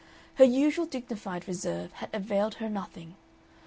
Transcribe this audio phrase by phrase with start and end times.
[0.37, 3.13] Her usual dignified reserve had availed her nothing.